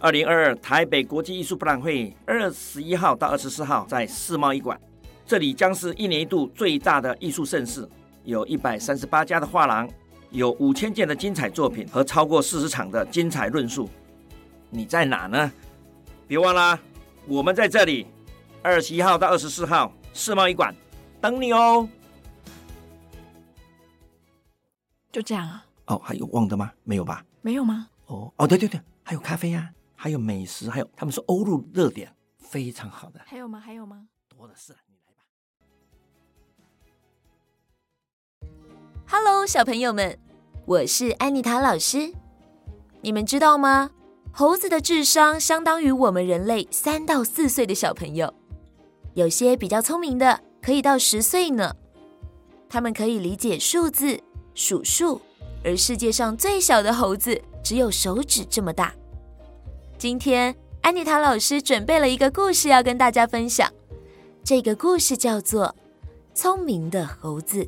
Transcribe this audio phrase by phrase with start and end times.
[0.00, 4.78] 二零二二台北国际艺术博览会二十一号到二十四号在世贸一馆，
[5.24, 7.88] 这里将是一年一度最大的艺术盛事，
[8.24, 9.88] 有一百三十八家的画廊，
[10.30, 13.88] 有五千件的精彩作品和超过四十场的精彩论述。
[14.68, 15.50] 你在哪呢？
[16.26, 16.78] 别忘了，
[17.26, 18.06] 我们在这里，
[18.62, 20.74] 二十一号到二十四号世贸一馆
[21.20, 21.88] 等你哦。
[25.10, 25.64] 就这样啊？
[25.86, 26.72] 哦，还有忘的吗？
[26.82, 27.24] 没有吧？
[27.40, 27.88] 没有吗？
[28.06, 29.83] 哦哦，对对对，还有咖啡呀、啊。
[30.04, 33.18] 还有美食，还有他们说欧陆热点非常好的。
[33.24, 33.58] 还有吗？
[33.58, 34.06] 还有吗？
[34.28, 35.24] 多的是，你来吧。
[39.08, 40.18] Hello，小朋友们，
[40.66, 42.12] 我是安妮塔老师。
[43.00, 43.92] 你们知道吗？
[44.30, 48.34] 猴子的智商相当于我们人类三到四岁的小朋友，
[49.14, 51.74] 有些比较聪明的可以到十岁呢。
[52.68, 54.22] 他们可以理解数字、
[54.54, 55.22] 数数，
[55.64, 58.94] 而世界上最小的猴子只有手指这么大。
[60.04, 63.72] 今天安妮塔老师准备了一个故事要跟大家分享，
[64.44, 65.74] 这个故事叫做
[66.38, 67.64] 《聪明的猴子》。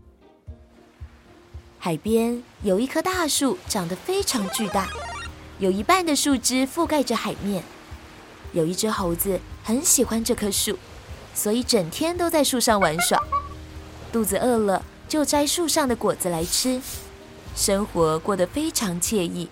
[1.79, 4.87] 海边有一棵大树，长得非常巨大，
[5.61, 7.65] 有一半的树枝覆盖着海面。
[8.53, 10.79] 有一只猴子很喜欢这棵树，
[11.33, 13.19] 所以整天都在树上玩耍。
[14.13, 16.83] 肚子饿了就摘树上的果子来吃，
[17.55, 19.49] 生活过得非常惬意。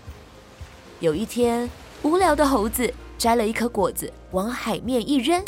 [1.00, 1.70] 有一天，
[2.04, 5.42] 无聊的猴子摘了一颗果子，往海面一扔，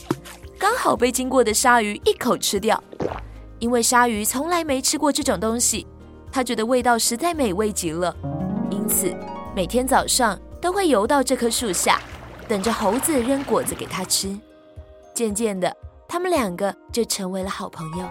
[0.58, 2.82] 刚好被经过的鲨鱼一口吃掉。
[3.58, 5.86] 因为鲨鱼从来没吃过这种东西，
[6.32, 8.16] 它觉得味道实在美味极了，
[8.70, 9.14] 因此
[9.54, 12.00] 每天早上都会游到这棵树下，
[12.48, 14.34] 等着猴子扔果子给它吃。
[15.12, 15.70] 渐渐的，
[16.08, 18.06] 他们两个就成为了好朋友。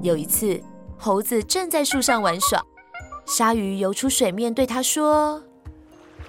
[0.00, 0.58] 有一次，
[0.96, 2.62] 猴子正在树上玩耍，
[3.26, 5.42] 鲨鱼游出水面，对他说。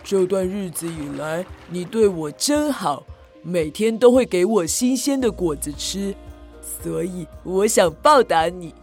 [0.09, 3.03] 这段日子以来，你对我真好，
[3.43, 6.15] 每天都会给我新鲜的果子吃，
[6.81, 8.73] 所以我想报答你。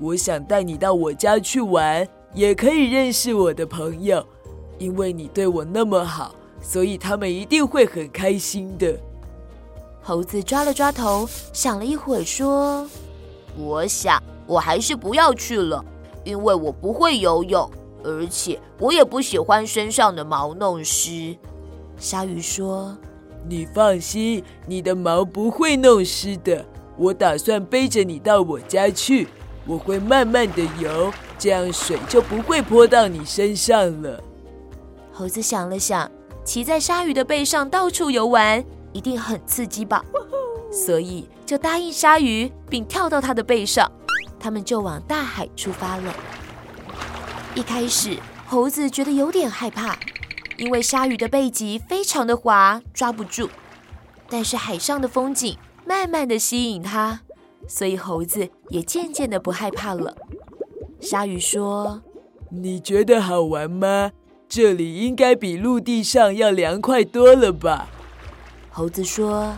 [0.00, 4.26] 我想带你到我家去玩，也可以认识我的朋友。
[4.76, 8.92] 因为你对我那么好，所以他们一定会很开心的。
[10.02, 12.84] 猴子抓了抓头，想了一会儿，说
[13.56, 15.84] ：“我想我还是不要去了，
[16.24, 17.70] 因为我不会游泳。”
[18.04, 21.36] 而且我也不喜欢身上的毛弄湿。
[21.96, 22.96] 鲨鱼说
[23.48, 26.64] ：“你放心，你的毛不会弄湿的。
[26.96, 29.28] 我打算背着你到我家去，
[29.66, 34.22] 我会慢慢的游，这样水就不会泼到你身上了。”
[35.12, 36.10] 猴子想了想，
[36.44, 40.04] 骑在鲨鱼的背上到处游玩，一定很刺激吧？
[40.72, 43.90] 所以就答应鲨鱼，并跳到它的背上，
[44.40, 46.14] 他们就往大海出发了。
[47.54, 49.98] 一开始，猴子觉得有点害怕，
[50.56, 53.46] 因为鲨鱼的背脊非常的滑，抓不住。
[54.30, 57.20] 但是海上的风景慢慢的吸引它，
[57.68, 60.16] 所以猴子也渐渐的不害怕了。
[60.98, 62.00] 鲨鱼说
[62.48, 64.12] ：“你觉得好玩吗？
[64.48, 67.90] 这里应该比陆地上要凉快多了吧？”
[68.72, 69.54] 猴子说：“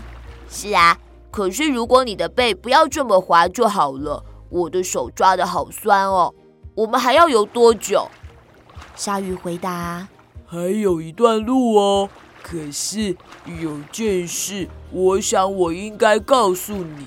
[0.50, 0.98] 是啊，
[1.30, 4.24] 可是如果你的背不要这么滑就好了。
[4.50, 6.34] 我的手抓的好酸哦。”
[6.74, 8.08] 我们还要游多久？
[8.96, 10.08] 鲨鱼回答
[10.44, 12.10] ：“还有一段路哦。
[12.42, 13.16] 可是
[13.62, 17.06] 有件事，我想我应该告诉你，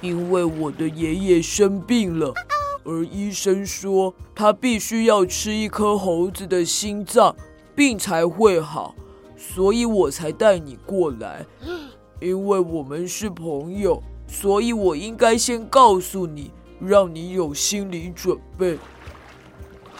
[0.00, 2.34] 因为我的爷爷生病了，
[2.82, 7.36] 而医生说他必须要吃一颗猴子的心脏，
[7.76, 8.96] 病才会好，
[9.36, 11.46] 所以我才带你过来。
[12.20, 16.50] 因为我们是朋友，所以我应该先告诉你。”
[16.80, 18.78] 让你有心理准备。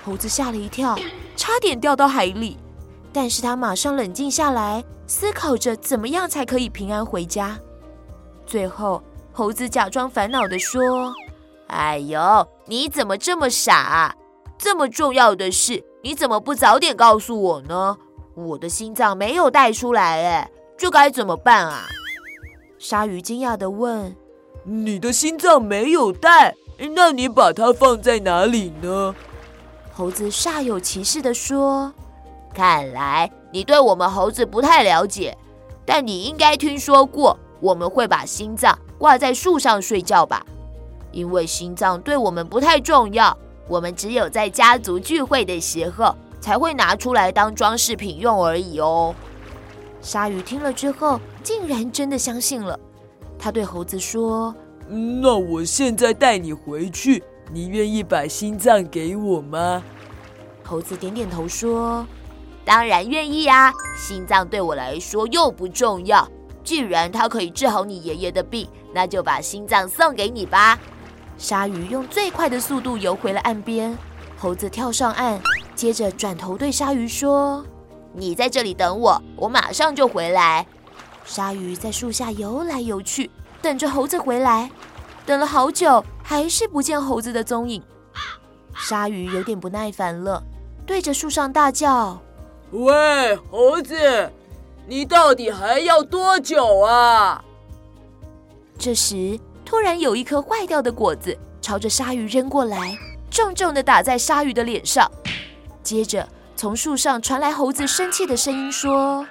[0.02, 0.98] 猴子吓了一跳，
[1.36, 2.56] 差点掉到海里，
[3.12, 7.58] 但是他马上冷静下来，思考着怎么样才可以平安回家。
[8.46, 11.12] 最后，猴子假装烦恼地说
[11.68, 14.14] ：“哎呦，你怎么这么傻啊？
[14.58, 17.96] 这么重要的事，你怎么不早点告诉我呢？
[18.34, 21.86] 我的心脏没有带出来，哎，这该怎么办啊？
[22.78, 24.16] 鲨鱼惊讶地问
[24.64, 26.54] ：“你的心脏没有带？
[26.94, 29.14] 那你把它放在哪里呢？”
[29.92, 31.92] 猴子煞有其事地说
[32.54, 35.36] ：“看来你对我们猴子不太了解，
[35.84, 40.44] 但你应该听说过我们会把心脏挂在树上睡觉吧？
[41.12, 43.36] 因为心脏对我们不太重要，
[43.68, 49.14] 我们只有在家族聚会的时候才会拿出来当装饰品用而已哦。”
[50.00, 52.78] 鲨鱼听了之后，竟然真的相信了。
[53.38, 54.54] 他对猴子说
[54.90, 57.22] ：“那我现在带你回去，
[57.52, 59.82] 你愿意把心脏给我吗？”
[60.64, 62.06] 猴子点点头说
[62.64, 63.72] ：“当然愿意啊！
[63.96, 66.28] 心脏对我来说又不重要。
[66.62, 70.78] 既然它可以治好你爷爷的病，那就把心脏送给你吧。”
[71.38, 73.96] 鲨鱼用最快的速度游回了岸边。
[74.36, 75.40] 猴子跳上岸，
[75.74, 77.64] 接着转头对鲨鱼说。
[78.12, 80.66] 你在这里等我，我马上就回来。
[81.24, 83.30] 鲨鱼在树下游来游去，
[83.62, 84.70] 等着猴子回来。
[85.26, 87.82] 等了好久，还是不见猴子的踪影。
[88.74, 90.42] 鲨鱼有点不耐烦了，
[90.86, 92.20] 对着树上大叫
[92.72, 94.32] ：“喂，猴子，
[94.86, 97.44] 你到底还要多久啊？”
[98.78, 102.98] 这时，突然有一颗坏掉的果子朝着鲨鱼扔过来，
[103.30, 105.10] 重重的打在鲨鱼的脸上，
[105.82, 106.26] 接着。
[106.56, 109.26] 从树上传来猴子生气的声音说：“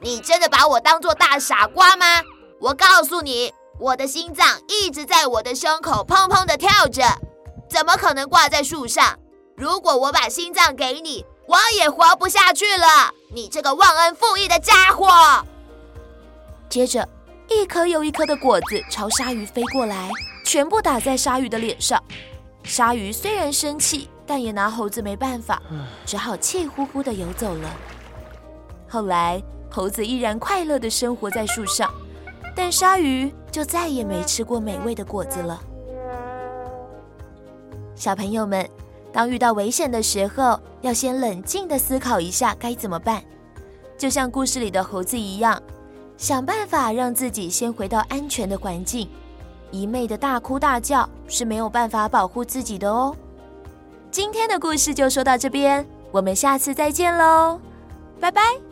[0.00, 2.22] 你真的把我当做大傻瓜吗？
[2.58, 7.02] 我告诉你，我的心脏一直在我的胸口砰砰地跳着，
[7.68, 9.18] 怎么可能挂在树上？
[9.56, 13.12] 如果我把心脏给你，我也活不下去了！
[13.34, 15.44] 你这个忘恩负义的家伙！”
[16.70, 17.08] 接着，
[17.48, 20.08] 一颗又一颗的果子朝鲨鱼飞过来，
[20.44, 22.00] 全部打在鲨鱼的脸上。
[22.62, 24.08] 鲨鱼虽然生气。
[24.24, 25.60] 但也拿猴子没办法，
[26.06, 27.68] 只好气呼呼地游走了。
[28.88, 31.92] 后来，猴子依然快乐地生活在树上，
[32.56, 35.62] 但鲨鱼就再也没吃过美味的果子了。
[37.94, 38.68] 小朋友们，
[39.12, 43.22] 当遇到危险的时候，要先冷静地思考一下该怎么办。
[43.98, 45.62] 就像故事里的猴子一样，
[46.16, 49.08] 想办法让自己先回到安全的环境。
[49.70, 53.14] 一昧的大哭大叫是没有办法保护自己的哦。
[54.10, 57.60] 今天的故事就说到这边，我们下次再见喽，
[58.18, 58.71] 拜拜。